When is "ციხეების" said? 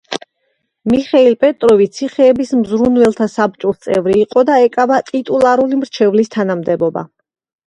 1.97-2.53